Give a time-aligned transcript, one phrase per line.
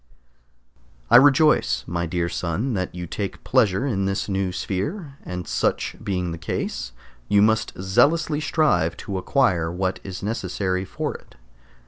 [1.11, 5.95] I rejoice, my dear son, that you take pleasure in this new sphere, and such
[6.03, 6.91] being the case
[7.29, 11.35] you must zealously strive to acquire what is necessary for it.